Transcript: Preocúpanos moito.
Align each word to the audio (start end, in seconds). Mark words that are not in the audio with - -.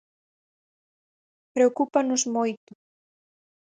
Preocúpanos 1.55 2.21
moito. 2.35 2.71